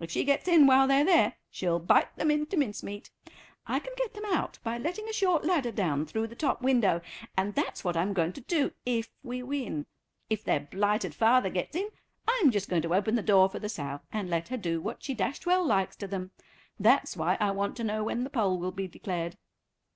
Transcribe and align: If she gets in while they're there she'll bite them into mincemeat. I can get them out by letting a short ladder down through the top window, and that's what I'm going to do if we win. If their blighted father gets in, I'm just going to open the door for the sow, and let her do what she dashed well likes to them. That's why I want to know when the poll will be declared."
If 0.00 0.10
she 0.10 0.24
gets 0.24 0.48
in 0.48 0.66
while 0.66 0.88
they're 0.88 1.04
there 1.04 1.34
she'll 1.52 1.78
bite 1.78 2.16
them 2.16 2.32
into 2.32 2.56
mincemeat. 2.56 3.12
I 3.64 3.78
can 3.78 3.92
get 3.96 4.12
them 4.12 4.24
out 4.24 4.58
by 4.64 4.76
letting 4.76 5.08
a 5.08 5.12
short 5.12 5.44
ladder 5.44 5.70
down 5.70 6.04
through 6.04 6.26
the 6.26 6.34
top 6.34 6.60
window, 6.62 7.00
and 7.36 7.54
that's 7.54 7.84
what 7.84 7.96
I'm 7.96 8.12
going 8.12 8.32
to 8.32 8.40
do 8.40 8.72
if 8.84 9.08
we 9.22 9.40
win. 9.40 9.86
If 10.28 10.42
their 10.42 10.58
blighted 10.58 11.14
father 11.14 11.48
gets 11.48 11.76
in, 11.76 11.90
I'm 12.26 12.50
just 12.50 12.68
going 12.68 12.82
to 12.82 12.94
open 12.96 13.14
the 13.14 13.22
door 13.22 13.48
for 13.48 13.60
the 13.60 13.68
sow, 13.68 14.00
and 14.10 14.28
let 14.28 14.48
her 14.48 14.56
do 14.56 14.80
what 14.80 15.04
she 15.04 15.14
dashed 15.14 15.46
well 15.46 15.64
likes 15.64 15.94
to 15.98 16.08
them. 16.08 16.32
That's 16.80 17.16
why 17.16 17.36
I 17.38 17.52
want 17.52 17.76
to 17.76 17.84
know 17.84 18.02
when 18.02 18.24
the 18.24 18.30
poll 18.30 18.58
will 18.58 18.72
be 18.72 18.88
declared." 18.88 19.36